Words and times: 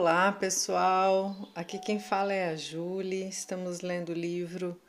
Olá, 0.00 0.30
pessoal. 0.30 1.34
Aqui 1.56 1.76
quem 1.76 1.98
fala 1.98 2.32
é 2.32 2.50
a 2.50 2.54
Julie. 2.54 3.28
Estamos 3.28 3.80
lendo 3.80 4.10
o 4.10 4.14
livro 4.14 4.80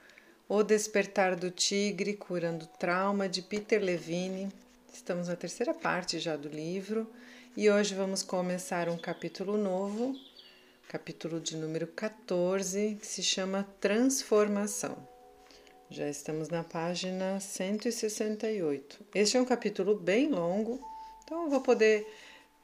O 0.48 0.62
Despertar 0.62 1.36
do 1.36 1.50
Tigre, 1.50 2.14
Curando 2.14 2.68
Trauma 2.68 3.28
de 3.28 3.42
Peter 3.42 3.82
Levine. 3.82 4.54
Estamos 4.94 5.28
na 5.28 5.36
terceira 5.36 5.74
parte 5.74 6.20
já 6.20 6.36
do 6.38 6.48
livro 6.48 7.10
e 7.58 7.72
hoje 7.72 7.96
vamos 7.96 8.22
começar 8.22 8.88
um 8.88 9.00
capítulo 9.00 9.58
novo, 9.58 10.16
capítulo 10.88 11.40
de 11.40 11.58
número 11.58 11.88
14, 11.88 13.00
que 13.02 13.08
se 13.08 13.24
chama 13.24 13.68
Transformação. 13.82 14.96
Já 15.90 16.08
estamos 16.08 16.50
na 16.50 16.64
página 16.64 17.40
168. 17.40 19.08
Este 19.16 19.38
é 19.38 19.42
um 19.42 19.46
capítulo 19.46 19.96
bem 19.96 20.30
longo, 20.30 20.80
então 21.24 21.46
eu 21.46 21.50
vou 21.50 21.62
poder 21.62 22.06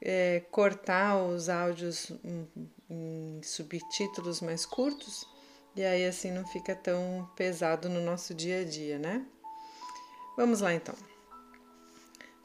é, 0.00 0.40
cortar 0.50 1.22
os 1.22 1.48
áudios 1.48 2.10
em, 2.24 2.48
em 2.88 3.40
subtítulos 3.42 4.40
mais 4.40 4.66
curtos 4.66 5.26
e 5.74 5.84
aí 5.84 6.06
assim 6.06 6.30
não 6.30 6.46
fica 6.46 6.74
tão 6.74 7.28
pesado 7.36 7.88
no 7.88 8.00
nosso 8.00 8.34
dia 8.34 8.60
a 8.60 8.64
dia, 8.64 8.98
né? 8.98 9.26
Vamos 10.36 10.60
lá 10.60 10.72
então. 10.72 10.94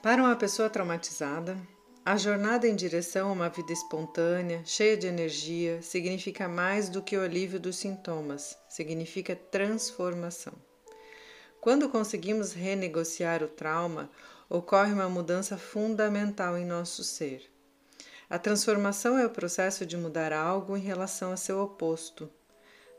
Para 0.01 0.21
uma 0.21 0.35
pessoa 0.35 0.69
traumatizada, 0.69 1.57
a 2.03 2.17
jornada 2.17 2.67
em 2.67 2.75
direção 2.75 3.29
a 3.29 3.33
uma 3.33 3.49
vida 3.49 3.71
espontânea, 3.71 4.63
cheia 4.65 4.97
de 4.97 5.05
energia, 5.05 5.81
significa 5.83 6.47
mais 6.47 6.89
do 6.89 7.01
que 7.01 7.15
o 7.15 7.21
alívio 7.21 7.59
dos 7.59 7.75
sintomas, 7.75 8.57
significa 8.67 9.35
transformação. 9.35 10.53
Quando 11.59 11.89
conseguimos 11.89 12.53
renegociar 12.53 13.43
o 13.43 13.47
trauma, 13.47 14.09
ocorre 14.49 14.91
uma 14.91 15.07
mudança 15.07 15.59
fundamental 15.59 16.57
em 16.57 16.65
nosso 16.65 17.03
ser. 17.03 17.50
A 18.31 18.39
transformação 18.39 19.17
é 19.19 19.25
o 19.25 19.29
processo 19.29 19.85
de 19.85 19.97
mudar 19.97 20.31
algo 20.31 20.77
em 20.77 20.79
relação 20.79 21.33
a 21.33 21.35
seu 21.35 21.59
oposto. 21.59 22.31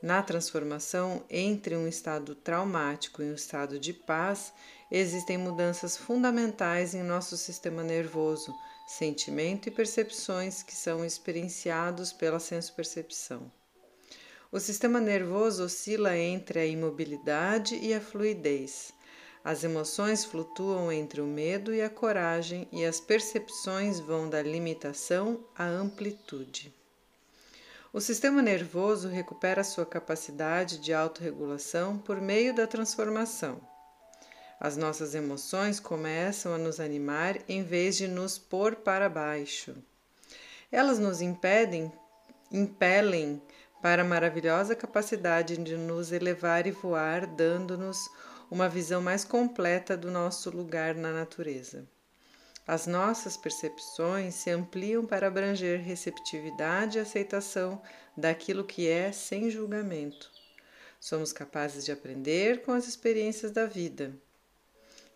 Na 0.03 0.23
transformação 0.23 1.25
entre 1.31 1.75
um 1.75 1.89
estado 1.89 2.35
traumático 2.35 3.23
e 3.23 3.31
um 3.31 3.35
estado 3.35 3.79
de 3.79 3.95
paz, 3.95 4.53
existem 4.91 5.39
mudanças 5.39 5.97
fundamentais 5.97 6.95
em 6.95 7.03
nosso 7.03 7.39
sistema 7.39 7.83
nervoso, 7.83 8.55
sentimento 8.87 9.69
e 9.69 9.73
percepções 9.73 10.63
que 10.63 10.77
são 10.77 11.03
experienciados 11.03 12.13
pela 12.13 12.39
senso-percepção. 12.39 13.51
O 14.53 14.61
sistema 14.61 15.01
nervoso 15.01 15.65
oscila 15.65 16.15
entre 16.15 16.61
a 16.61 16.67
imobilidade 16.67 17.75
e 17.77 17.95
a 17.95 18.03
fluidez. 18.03 18.93
As 19.45 19.65
emoções 19.65 20.25
flutuam 20.25 20.93
entre 20.93 21.21
o 21.21 21.27
medo 21.27 21.75
e 21.75 21.83
a 21.83 21.91
coragem, 21.91 22.69
e 22.71 22.85
as 22.85 23.01
percepções 23.01 23.98
vão 23.98 24.29
da 24.29 24.41
limitação 24.41 25.45
à 25.57 25.65
amplitude. 25.65 26.73
O 27.93 28.01
sistema 28.01 28.41
nervoso 28.41 29.09
recupera 29.09 29.65
sua 29.65 29.85
capacidade 29.85 30.79
de 30.79 30.95
autorregulação 30.95 31.98
por 31.98 32.20
meio 32.20 32.55
da 32.55 32.67
transformação. 32.67 33.61
As 34.59 34.77
nossas 34.77 35.13
emoções 35.15 35.81
começam 35.81 36.55
a 36.55 36.59
nos 36.59 36.79
animar 36.79 37.37
em 37.48 37.65
vez 37.65 37.97
de 37.97 38.07
nos 38.07 38.39
pôr 38.39 38.77
para 38.77 39.09
baixo. 39.09 39.75
Elas 40.70 41.01
nos 41.01 41.20
impedem, 41.20 41.93
impelem 42.51 43.43
para 43.83 44.03
a 44.03 44.05
maravilhosa 44.05 44.77
capacidade 44.77 45.57
de 45.57 45.77
nos 45.77 46.13
elevar 46.13 46.67
e 46.69 46.70
voar, 46.70 47.27
dando-nos 47.27 48.09
uma 48.53 48.69
visão 48.69 49.00
mais 49.00 49.25
completa 49.25 49.97
do 49.97 50.11
nosso 50.11 50.50
lugar 50.50 50.95
na 50.95 51.11
natureza. 51.11 51.89
As 52.67 52.86
nossas 52.86 53.34
percepções 53.34 54.34
se 54.34 54.50
ampliam 54.50 55.06
para 55.06 55.27
abranger 55.27 55.81
receptividade 55.81 56.98
e 56.98 57.00
aceitação 57.00 57.80
daquilo 58.14 58.62
que 58.62 58.86
é 58.86 59.11
sem 59.11 59.48
julgamento. 59.48 60.30
Somos 61.01 61.33
capazes 61.33 61.83
de 61.83 61.92
aprender 61.92 62.61
com 62.61 62.73
as 62.73 62.86
experiências 62.86 63.52
da 63.52 63.64
vida. 63.64 64.12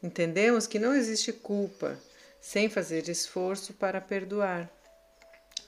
Entendemos 0.03 0.67
que 0.67 0.79
não 0.79 0.95
existe 0.95 1.31
culpa 1.31 2.01
sem 2.41 2.71
fazer 2.71 3.07
esforço 3.07 3.75
para 3.75 4.01
perdoar. 4.01 4.73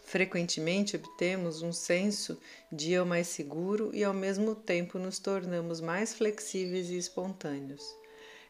Frequentemente 0.09 0.97
obtemos 0.97 1.61
um 1.61 1.71
senso 1.71 2.41
de 2.73 2.93
eu 2.93 3.05
mais 3.05 3.27
seguro 3.27 3.91
e 3.95 4.03
ao 4.03 4.15
mesmo 4.15 4.55
tempo 4.55 4.99
nos 4.99 5.19
tornamos 5.19 5.83
mais 5.83 6.15
flexíveis 6.15 6.89
e 6.89 6.97
espontâneos. 6.97 7.85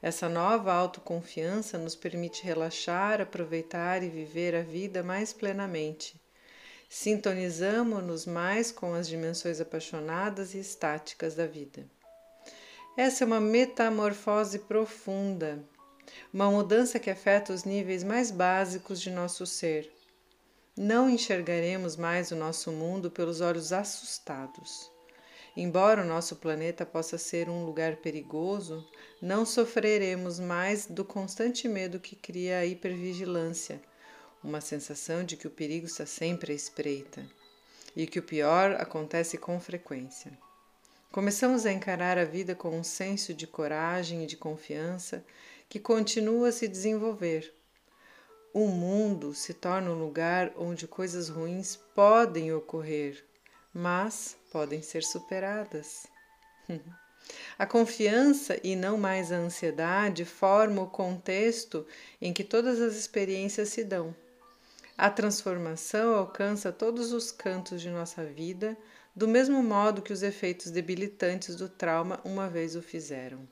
Essa 0.01 0.29
nova 0.29 0.73
autoconfiança 0.73 1.77
nos 1.77 1.97
permite 1.97 2.45
relaxar, 2.45 3.21
aproveitar 3.21 4.05
e 4.05 4.09
viver 4.09 4.55
a 4.55 4.63
vida 4.63 5.03
mais 5.03 5.33
plenamente. 5.33 6.15
Sintonizamos-nos 6.89 8.25
mais 8.25 8.71
com 8.71 8.95
as 8.95 9.09
dimensões 9.09 9.61
apaixonadas 9.61 10.55
e 10.55 10.61
estáticas 10.61 11.35
da 11.35 11.49
vida. 11.49 11.85
Essa 12.97 13.25
é 13.25 13.27
uma 13.27 13.41
metamorfose 13.41 14.61
profunda, 14.61 15.65
uma 16.33 16.49
mudança 16.53 17.01
que 17.01 17.11
afeta 17.11 17.53
os 17.53 17.65
níveis 17.65 18.05
mais 18.05 18.31
básicos 18.31 19.01
de 19.01 19.11
nosso 19.11 19.45
ser 19.45 19.98
não 20.79 21.11
enxergaremos 21.11 21.97
mais 21.97 22.31
o 22.31 22.37
nosso 22.37 22.71
mundo 22.71 23.11
pelos 23.11 23.41
olhos 23.41 23.73
assustados. 23.73 24.89
Embora 25.57 26.03
o 26.03 26.07
nosso 26.07 26.37
planeta 26.37 26.87
possa 26.87 27.19
ser 27.19 27.49
um 27.49 27.65
lugar 27.65 27.97
perigoso, 27.97 28.89
não 29.21 29.45
sofreremos 29.45 30.39
mais 30.39 30.87
do 30.87 31.05
constante 31.05 31.67
medo 31.67 31.99
que 31.99 32.15
cria 32.15 32.61
a 32.61 32.65
hipervigilância, 32.65 33.83
uma 34.43 34.61
sensação 34.61 35.25
de 35.25 35.37
que 35.37 35.49
o 35.49 35.51
perigo 35.51 35.87
está 35.87 36.07
sempre 36.07 36.53
à 36.53 36.55
espreita 36.55 37.27
e 37.97 38.07
que 38.07 38.21
o 38.21 38.23
pior 38.23 38.77
acontece 38.79 39.37
com 39.37 39.59
frequência. 39.59 40.31
Começamos 41.11 41.67
a 41.67 41.73
encarar 41.73 42.19
a 42.19 42.25
vida 42.25 42.55
com 42.55 42.79
um 42.79 42.85
senso 42.85 43.35
de 43.35 43.49
coragem 43.49 44.23
e 44.23 44.27
de 44.29 44.37
confiança 44.37 45.25
que 45.69 45.81
continua 45.81 46.51
a 46.51 46.53
se 46.53 46.69
desenvolver 46.69 47.58
o 48.59 48.67
mundo 48.67 49.33
se 49.35 49.55
torna 49.55 49.91
um 49.91 49.99
lugar 49.99 50.53
onde 50.57 50.89
coisas 50.89 51.29
ruins 51.29 51.77
podem 51.95 52.53
ocorrer, 52.53 53.25
mas 53.73 54.37
podem 54.51 54.83
ser 54.83 55.05
superadas. 55.05 56.09
A 57.59 57.67
confiança 57.67 58.59
e 58.65 58.75
não 58.75 58.97
mais 58.97 59.31
a 59.31 59.37
ansiedade 59.37 60.25
formam 60.25 60.85
o 60.85 60.91
contexto 60.91 61.87
em 62.23 62.33
que 62.33 62.43
todas 62.43 62.81
as 62.81 62.95
experiências 62.95 63.69
se 63.69 63.85
dão. 63.85 64.17
A 64.97 65.11
transformação 65.11 66.17
alcança 66.17 66.73
todos 66.73 67.13
os 67.13 67.31
cantos 67.31 67.83
de 67.83 67.91
nossa 67.91 68.25
vida, 68.25 68.79
do 69.15 69.29
mesmo 69.29 69.63
modo 69.63 70.01
que 70.01 70.13
os 70.13 70.23
efeitos 70.23 70.71
debilitantes 70.71 71.55
do 71.55 71.69
trauma 71.69 72.19
uma 72.25 72.49
vez 72.49 72.75
o 72.75 72.81
fizeram. 72.81 73.47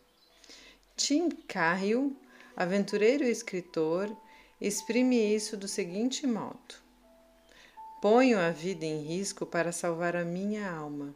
Tim 0.97 1.29
Cahill, 1.29 2.17
aventureiro 2.57 3.25
e 3.25 3.31
escritor, 3.31 4.17
exprime 4.61 5.17
isso 5.35 5.57
do 5.57 5.69
seguinte 5.69 6.27
modo: 6.27 6.75
Ponho 8.01 8.39
a 8.39 8.51
vida 8.51 8.85
em 8.85 9.03
risco 9.03 9.45
para 9.45 9.73
salvar 9.73 10.15
a 10.17 10.25
minha 10.25 10.71
alma. 10.71 11.15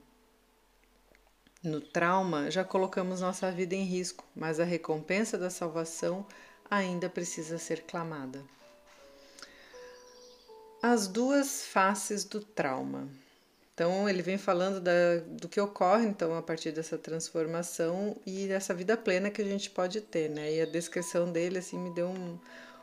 No 1.62 1.81
trauma, 1.81 2.51
já 2.51 2.65
colocamos 2.65 3.21
nossa 3.21 3.53
vida 3.53 3.75
em 3.75 3.84
risco, 3.84 4.25
mas 4.34 4.59
a 4.59 4.65
recompensa 4.65 5.37
da 5.37 5.51
salvação 5.51 6.27
ainda 6.71 7.11
precisa 7.11 7.59
ser 7.59 7.83
clamada. 7.83 8.43
As 10.83 11.07
duas 11.07 11.67
faces 11.67 12.25
do 12.25 12.41
trauma. 12.41 13.09
Então, 13.75 14.09
ele 14.09 14.22
vem 14.22 14.39
falando 14.39 14.81
da, 14.81 15.19
do 15.27 15.49
que 15.49 15.61
ocorre 15.61 16.07
então 16.07 16.34
a 16.34 16.43
partir 16.43 16.72
dessa 16.72 16.97
transformação 16.97 18.17
e 18.27 18.47
dessa 18.47 18.72
vida 18.72 18.97
plena 18.97 19.31
que 19.31 19.43
a 19.43 19.45
gente 19.45 19.71
pode 19.71 20.01
ter, 20.01 20.31
né? 20.31 20.55
E 20.55 20.61
a 20.62 20.67
descrição 20.67 21.31
dele 21.31 21.59
assim 21.59 21.78
me 21.78 21.91
deu 21.91 22.09
um, 22.09 22.39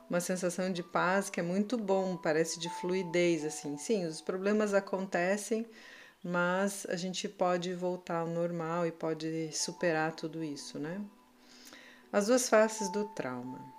uma 0.09 0.19
sensação 0.21 0.71
de 0.71 0.81
paz 0.81 1.29
que 1.29 1.39
é 1.39 1.43
muito 1.43 1.77
bom, 1.77 2.15
parece 2.15 2.59
de 2.59 2.69
fluidez 2.69 3.43
assim. 3.43 3.77
Sim, 3.77 4.05
os 4.05 4.21
problemas 4.21 4.73
acontecem, 4.73 5.65
mas 6.23 6.85
a 6.89 6.95
gente 6.95 7.27
pode 7.27 7.73
voltar 7.73 8.19
ao 8.19 8.27
normal 8.27 8.87
e 8.87 8.91
pode 8.91 9.51
superar 9.51 10.13
tudo 10.13 10.43
isso, 10.43 10.79
né? 10.79 11.01
As 12.11 12.27
duas 12.27 12.47
faces 12.47 12.89
do 12.89 13.05
trauma. 13.09 13.77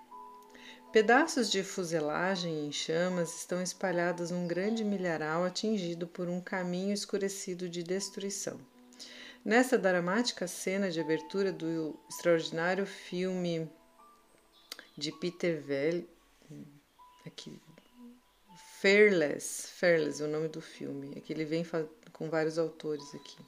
Pedaços 0.93 1.51
de 1.51 1.63
fuselagem 1.63 2.67
em 2.67 2.73
chamas 2.73 3.41
estão 3.41 3.63
espalhados 3.63 4.31
num 4.31 4.47
grande 4.47 4.83
milharal 4.83 5.45
atingido 5.45 6.07
por 6.07 6.29
um 6.29 6.41
caminho 6.41 6.95
escurecido 6.95 7.69
de 7.69 7.83
destruição. 7.83 8.59
Nessa 9.45 9.79
dramática 9.79 10.47
cena 10.47 10.91
de 10.91 11.01
abertura 11.01 11.53
do 11.53 11.99
extraordinário 12.09 12.87
filme 12.87 13.71
de 14.97 15.13
Peter 15.13 15.61
aqui 17.39 17.61
Fearless, 18.81 19.69
Fearless, 19.71 20.23
o 20.23 20.29
nome 20.29 20.49
do 20.49 20.61
filme. 20.61 21.17
Aqui 21.17 21.33
ele 21.33 21.45
vem 21.45 21.65
com 22.13 22.29
vários 22.29 22.59
autores 22.59 23.15
aqui. 23.15 23.39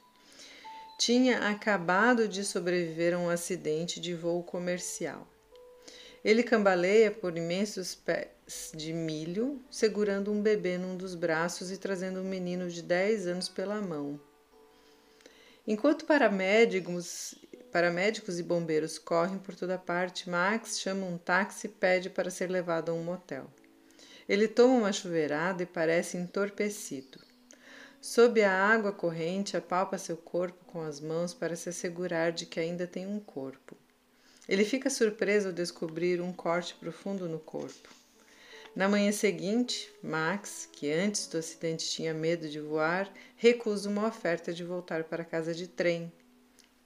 Tinha 0.97 1.49
acabado 1.49 2.27
de 2.27 2.43
sobreviver 2.43 3.13
a 3.13 3.17
um 3.17 3.29
acidente 3.29 3.99
de 3.99 4.13
voo 4.13 4.43
comercial. 4.43 5.27
Ele 6.23 6.43
cambaleia 6.43 7.09
por 7.11 7.37
imensos 7.37 7.95
pés 7.95 8.71
de 8.75 8.93
milho, 8.93 9.61
segurando 9.71 10.31
um 10.31 10.41
bebê 10.41 10.77
num 10.77 10.95
dos 10.95 11.15
braços 11.15 11.71
e 11.71 11.77
trazendo 11.77 12.19
um 12.19 12.29
menino 12.29 12.69
de 12.69 12.81
10 12.81 13.27
anos 13.27 13.49
pela 13.49 13.81
mão. 13.81 14.19
Enquanto 15.65 16.05
paramédicos, 16.05 17.35
paramédicos 17.71 18.37
e 18.37 18.43
bombeiros 18.43 18.99
correm 18.99 19.39
por 19.39 19.55
toda 19.55 19.77
parte, 19.77 20.29
Max 20.29 20.79
chama 20.79 21.05
um 21.05 21.17
táxi 21.17 21.67
e 21.67 21.69
pede 21.69 22.09
para 22.09 22.29
ser 22.29 22.49
levado 22.49 22.89
a 22.89 22.93
um 22.93 23.03
motel. 23.03 23.49
Ele 24.31 24.47
toma 24.47 24.75
uma 24.75 24.93
chuveirada 24.93 25.61
e 25.61 25.65
parece 25.65 26.15
entorpecido. 26.15 27.19
Sob 27.99 28.41
a 28.41 28.49
água 28.49 28.93
corrente, 28.93 29.57
apalpa 29.57 29.97
seu 29.97 30.15
corpo 30.15 30.63
com 30.67 30.79
as 30.79 31.01
mãos 31.01 31.33
para 31.33 31.53
se 31.53 31.67
assegurar 31.67 32.31
de 32.31 32.45
que 32.45 32.57
ainda 32.57 32.87
tem 32.87 33.05
um 33.05 33.19
corpo. 33.19 33.75
Ele 34.47 34.63
fica 34.63 34.89
surpreso 34.89 35.49
ao 35.49 35.53
descobrir 35.53 36.21
um 36.21 36.31
corte 36.31 36.75
profundo 36.75 37.27
no 37.27 37.39
corpo. 37.39 37.89
Na 38.73 38.87
manhã 38.87 39.11
seguinte, 39.11 39.91
Max, 40.01 40.65
que 40.71 40.89
antes 40.89 41.27
do 41.27 41.37
acidente 41.37 41.89
tinha 41.89 42.13
medo 42.13 42.47
de 42.47 42.61
voar, 42.61 43.13
recusa 43.35 43.89
uma 43.89 44.07
oferta 44.07 44.53
de 44.53 44.63
voltar 44.63 45.03
para 45.03 45.25
casa 45.25 45.53
de 45.53 45.67
trem. 45.67 46.09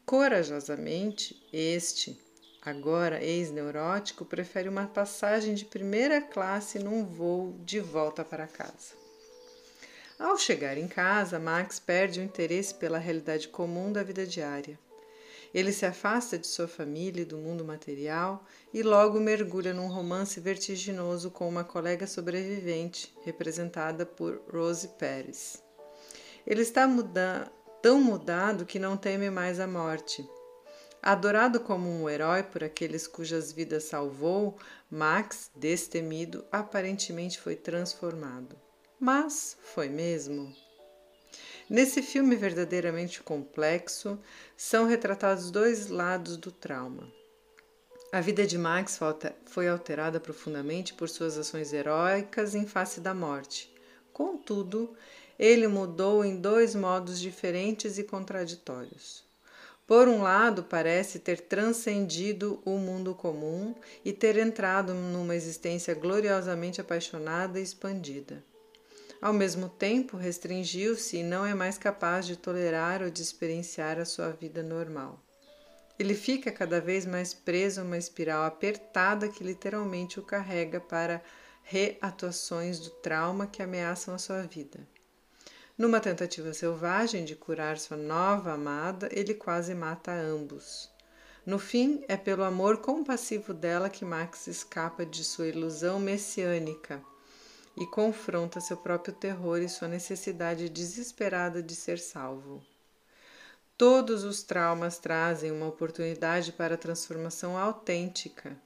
Corajosamente, 0.03 1.39
este, 1.53 2.19
agora 2.65 3.23
ex-neurótico, 3.23 4.25
prefere 4.25 4.67
uma 4.67 4.87
passagem 4.87 5.53
de 5.53 5.65
primeira 5.65 6.19
classe 6.19 6.79
num 6.79 7.05
voo 7.05 7.55
de 7.63 7.79
volta 7.79 8.25
para 8.25 8.47
casa. 8.47 8.95
Ao 10.17 10.37
chegar 10.37 10.77
em 10.77 10.87
casa, 10.87 11.37
Max 11.37 11.79
perde 11.79 12.19
o 12.19 12.23
interesse 12.23 12.73
pela 12.73 12.97
realidade 12.97 13.49
comum 13.49 13.91
da 13.91 14.01
vida 14.01 14.25
diária. 14.25 14.79
Ele 15.53 15.71
se 15.71 15.85
afasta 15.85 16.37
de 16.37 16.47
sua 16.47 16.67
família 16.67 17.21
e 17.21 17.25
do 17.25 17.37
mundo 17.37 17.63
material 17.63 18.43
e 18.73 18.81
logo 18.81 19.19
mergulha 19.19 19.73
num 19.73 19.87
romance 19.87 20.39
vertiginoso 20.39 21.31
com 21.31 21.47
uma 21.47 21.63
colega 21.63 22.07
sobrevivente, 22.07 23.13
representada 23.23 24.05
por 24.05 24.41
Rose 24.51 24.87
Pérez. 24.97 25.63
Ele 26.45 26.61
está 26.61 26.87
muda 26.87 27.51
tão 27.81 28.01
mudado 28.01 28.65
que 28.65 28.79
não 28.79 28.97
teme 28.97 29.29
mais 29.29 29.59
a 29.59 29.67
morte. 29.67 30.27
Adorado 31.05 31.59
como 31.59 31.87
um 31.87 32.09
herói 32.09 32.41
por 32.41 32.63
aqueles 32.63 33.05
cujas 33.05 33.51
vidas 33.51 33.83
salvou, 33.83 34.57
Max, 34.89 35.51
destemido, 35.55 36.43
aparentemente 36.51 37.39
foi 37.39 37.55
transformado. 37.55 38.59
Mas 38.99 39.55
foi 39.61 39.87
mesmo? 39.87 40.51
Nesse 41.69 42.01
filme 42.01 42.35
verdadeiramente 42.35 43.21
complexo, 43.21 44.19
são 44.57 44.87
retratados 44.87 45.51
dois 45.51 45.89
lados 45.89 46.37
do 46.37 46.51
trauma. 46.51 47.07
A 48.11 48.19
vida 48.19 48.47
de 48.47 48.57
Max 48.57 48.97
foi 49.45 49.67
alterada 49.67 50.19
profundamente 50.19 50.95
por 50.95 51.07
suas 51.07 51.37
ações 51.37 51.71
heróicas 51.71 52.55
em 52.55 52.65
face 52.65 52.99
da 52.99 53.13
morte. 53.13 53.71
Contudo, 54.11 54.97
ele 55.37 55.67
mudou 55.67 56.25
em 56.25 56.35
dois 56.41 56.73
modos 56.73 57.19
diferentes 57.19 57.99
e 57.99 58.03
contraditórios. 58.03 59.23
Por 59.87 60.07
um 60.07 60.23
lado, 60.23 60.63
parece 60.63 61.19
ter 61.19 61.41
transcendido 61.41 62.59
o 62.65 62.77
mundo 62.77 63.13
comum 63.13 63.75
e 64.03 64.11
ter 64.11 64.35
entrado 64.37 64.95
numa 64.95 65.35
existência 65.35 65.93
gloriosamente 65.93 66.81
apaixonada 66.81 67.59
e 67.59 67.63
expandida. 67.63 68.43
Ao 69.21 69.31
mesmo 69.31 69.69
tempo, 69.69 70.17
restringiu-se 70.17 71.17
e 71.17 71.23
não 71.23 71.45
é 71.45 71.53
mais 71.53 71.77
capaz 71.77 72.25
de 72.25 72.35
tolerar 72.35 73.03
ou 73.03 73.11
de 73.11 73.21
experienciar 73.21 73.99
a 73.99 74.05
sua 74.05 74.31
vida 74.31 74.63
normal. 74.63 75.23
Ele 75.97 76.15
fica 76.15 76.51
cada 76.51 76.81
vez 76.81 77.05
mais 77.05 77.33
preso 77.33 77.79
a 77.79 77.83
uma 77.83 77.97
espiral 77.97 78.43
apertada 78.43 79.29
que 79.29 79.43
literalmente 79.43 80.19
o 80.19 80.23
carrega 80.23 80.79
para 80.79 81.21
reatuações 81.63 82.79
do 82.79 82.89
trauma 82.89 83.47
que 83.47 83.61
ameaçam 83.61 84.13
a 84.13 84.17
sua 84.17 84.41
vida. 84.43 84.79
Numa 85.77 85.99
tentativa 85.99 86.53
selvagem 86.53 87.25
de 87.25 87.35
curar 87.35 87.77
sua 87.77 87.97
nova 87.97 88.53
amada, 88.53 89.09
ele 89.11 89.33
quase 89.33 89.75
mata 89.75 90.09
ambos. 90.13 90.89
No 91.45 91.59
fim, 91.59 92.01
é 92.07 92.15
pelo 92.15 92.45
amor 92.45 92.77
compassivo 92.77 93.53
dela 93.53 93.89
que 93.89 94.05
Max 94.05 94.47
escapa 94.47 95.05
de 95.05 95.21
sua 95.25 95.47
ilusão 95.47 95.99
messiânica 95.99 97.03
e 97.75 97.85
confronta 97.87 98.61
seu 98.61 98.77
próprio 98.77 99.13
terror 99.13 99.61
e 99.61 99.67
sua 99.67 99.89
necessidade 99.89 100.69
desesperada 100.69 101.61
de 101.61 101.75
ser 101.75 101.99
salvo. 101.99 102.63
Todos 103.77 104.23
os 104.23 104.43
traumas 104.43 104.97
trazem 104.97 105.51
uma 105.51 105.67
oportunidade 105.67 106.53
para 106.53 106.77
transformação 106.77 107.57
autêntica. 107.57 108.57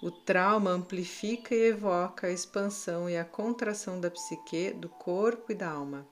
O 0.00 0.12
trauma 0.12 0.70
amplifica 0.70 1.52
e 1.52 1.70
evoca 1.70 2.28
a 2.28 2.30
expansão 2.30 3.10
e 3.10 3.16
a 3.16 3.24
contração 3.24 4.00
da 4.00 4.08
psique, 4.08 4.70
do 4.70 4.88
corpo 4.88 5.50
e 5.50 5.54
da 5.56 5.68
alma. 5.68 6.06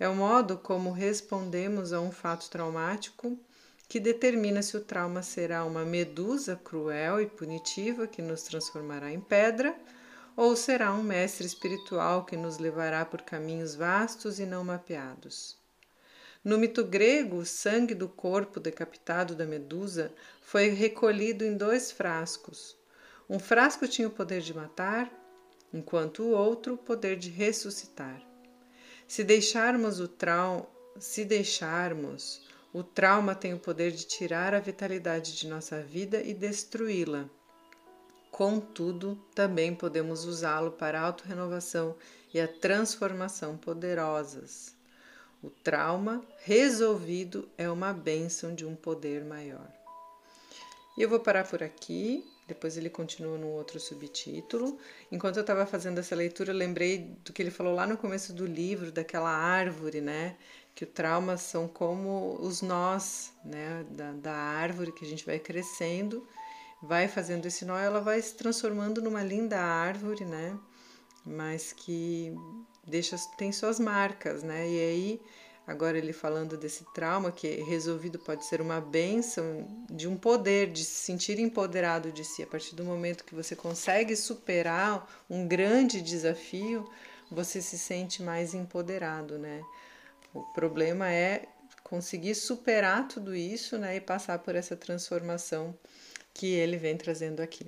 É 0.00 0.08
o 0.08 0.14
modo 0.14 0.56
como 0.56 0.92
respondemos 0.92 1.92
a 1.92 2.00
um 2.00 2.12
fato 2.12 2.48
traumático 2.48 3.36
que 3.88 3.98
determina 3.98 4.62
se 4.62 4.76
o 4.76 4.80
trauma 4.80 5.22
será 5.22 5.64
uma 5.64 5.84
medusa 5.84 6.54
cruel 6.54 7.20
e 7.20 7.26
punitiva 7.26 8.06
que 8.06 8.22
nos 8.22 8.42
transformará 8.42 9.10
em 9.10 9.20
pedra 9.20 9.74
ou 10.36 10.54
será 10.54 10.92
um 10.92 11.02
mestre 11.02 11.46
espiritual 11.46 12.24
que 12.24 12.36
nos 12.36 12.58
levará 12.58 13.04
por 13.04 13.22
caminhos 13.22 13.74
vastos 13.74 14.38
e 14.38 14.46
não 14.46 14.62
mapeados. 14.62 15.56
No 16.44 16.56
mito 16.56 16.84
grego, 16.84 17.38
o 17.38 17.44
sangue 17.44 17.94
do 17.94 18.08
corpo 18.08 18.60
decapitado 18.60 19.34
da 19.34 19.44
Medusa 19.44 20.12
foi 20.40 20.68
recolhido 20.68 21.44
em 21.44 21.56
dois 21.56 21.90
frascos. 21.90 22.76
Um 23.28 23.40
frasco 23.40 23.88
tinha 23.88 24.06
o 24.06 24.12
poder 24.12 24.42
de 24.42 24.54
matar, 24.54 25.10
enquanto 25.74 26.22
o 26.22 26.30
outro 26.30 26.74
o 26.74 26.78
poder 26.78 27.16
de 27.16 27.30
ressuscitar. 27.30 28.27
Se 29.08 29.24
deixarmos 29.24 30.00
o 30.00 30.06
trauma, 30.06 30.68
se 31.00 31.24
deixarmos, 31.24 32.42
o 32.74 32.82
trauma 32.82 33.34
tem 33.34 33.54
o 33.54 33.58
poder 33.58 33.90
de 33.90 34.04
tirar 34.04 34.52
a 34.52 34.60
vitalidade 34.60 35.34
de 35.34 35.48
nossa 35.48 35.82
vida 35.82 36.20
e 36.20 36.34
destruí-la. 36.34 37.24
Contudo, 38.30 39.18
também 39.34 39.74
podemos 39.74 40.26
usá-lo 40.26 40.72
para 40.72 41.00
a 41.00 41.04
autorrenovação 41.04 41.96
e 42.34 42.38
a 42.38 42.46
transformação 42.46 43.56
poderosas. 43.56 44.76
O 45.42 45.48
trauma 45.48 46.22
resolvido 46.44 47.48
é 47.56 47.70
uma 47.70 47.94
bênção 47.94 48.54
de 48.54 48.66
um 48.66 48.76
poder 48.76 49.24
maior. 49.24 49.72
E 50.98 51.02
eu 51.02 51.08
vou 51.08 51.20
parar 51.20 51.48
por 51.48 51.62
aqui, 51.62 52.22
depois 52.48 52.76
ele 52.76 52.90
continua 52.90 53.38
num 53.38 53.52
outro 53.52 53.78
subtítulo. 53.78 54.78
Enquanto 55.12 55.36
eu 55.36 55.42
estava 55.42 55.64
fazendo 55.66 55.98
essa 55.98 56.16
leitura, 56.16 56.52
lembrei 56.52 57.16
do 57.24 57.32
que 57.32 57.40
ele 57.40 57.50
falou 57.50 57.74
lá 57.74 57.86
no 57.86 57.96
começo 57.96 58.32
do 58.32 58.46
livro, 58.46 58.90
daquela 58.90 59.30
árvore, 59.30 60.00
né? 60.00 60.36
Que 60.74 60.84
o 60.84 60.86
trauma 60.86 61.36
são 61.36 61.68
como 61.68 62.38
os 62.40 62.62
nós, 62.62 63.32
né? 63.44 63.84
Da, 63.90 64.12
da 64.12 64.34
árvore 64.34 64.92
que 64.92 65.04
a 65.04 65.08
gente 65.08 65.24
vai 65.24 65.38
crescendo 65.38 66.26
vai 66.82 67.08
fazendo 67.08 67.46
esse 67.46 67.64
nó, 67.64 67.76
ela 67.76 68.00
vai 68.00 68.20
se 68.22 68.34
transformando 68.34 69.02
numa 69.02 69.22
linda 69.22 69.58
árvore, 69.58 70.24
né? 70.24 70.56
Mas 71.24 71.72
que 71.72 72.34
deixa 72.86 73.16
tem 73.36 73.52
suas 73.52 73.78
marcas, 73.78 74.42
né? 74.42 74.68
E 74.68 74.80
aí 74.80 75.20
agora 75.68 75.98
ele 75.98 76.14
falando 76.14 76.56
desse 76.56 76.82
trauma 76.94 77.30
que 77.30 77.46
resolvido 77.62 78.18
pode 78.18 78.46
ser 78.46 78.62
uma 78.62 78.80
benção 78.80 79.68
de 79.90 80.08
um 80.08 80.16
poder 80.16 80.72
de 80.72 80.82
se 80.82 81.04
sentir 81.04 81.38
empoderado 81.38 82.10
de 82.10 82.24
si 82.24 82.42
a 82.42 82.46
partir 82.46 82.74
do 82.74 82.82
momento 82.82 83.22
que 83.22 83.34
você 83.34 83.54
consegue 83.54 84.16
superar 84.16 85.06
um 85.28 85.46
grande 85.46 86.00
desafio, 86.00 86.90
você 87.30 87.60
se 87.60 87.76
sente 87.76 88.22
mais 88.22 88.54
empoderado, 88.54 89.38
né? 89.38 89.62
O 90.32 90.40
problema 90.54 91.12
é 91.12 91.42
conseguir 91.84 92.34
superar 92.34 93.06
tudo 93.06 93.36
isso, 93.36 93.76
né, 93.76 93.96
e 93.96 94.00
passar 94.00 94.38
por 94.38 94.54
essa 94.54 94.74
transformação 94.74 95.74
que 96.32 96.46
ele 96.46 96.78
vem 96.78 96.96
trazendo 96.96 97.40
aqui. 97.40 97.66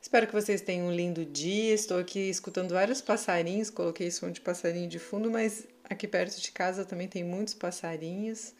Espero 0.00 0.26
que 0.26 0.32
vocês 0.32 0.60
tenham 0.60 0.88
um 0.88 0.92
lindo 0.92 1.24
dia. 1.24 1.74
Estou 1.74 1.98
aqui 1.98 2.28
escutando 2.28 2.72
vários 2.72 3.00
passarinhos, 3.00 3.70
coloquei 3.70 4.10
som 4.10 4.30
de 4.30 4.40
passarinho 4.40 4.88
de 4.88 4.98
fundo, 4.98 5.30
mas 5.30 5.66
aqui 5.84 6.08
perto 6.08 6.40
de 6.40 6.50
casa 6.50 6.84
também 6.84 7.08
tem 7.08 7.22
muitos 7.22 7.54
passarinhos. 7.54 8.52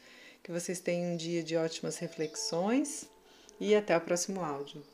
Que 0.42 0.52
vocês 0.52 0.78
tenham 0.78 1.14
um 1.14 1.16
dia 1.16 1.42
de 1.42 1.56
ótimas 1.56 1.96
reflexões 1.96 3.08
e 3.58 3.74
até 3.74 3.96
o 3.96 4.00
próximo 4.00 4.44
áudio. 4.44 4.84